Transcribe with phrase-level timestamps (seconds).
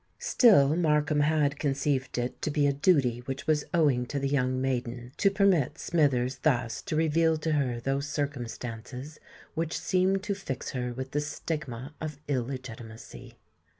[0.17, 4.59] Still Markham had conceived it to be a duty which was owing to the young
[4.59, 9.19] maiden, to permit Smithers thus to reveal to her those circumstances
[9.53, 13.35] which seemed to fix her with the stigma of illegitimacy.